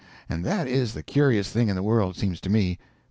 [0.27, 2.79] And that is the curiosest thing in the world, seems to me.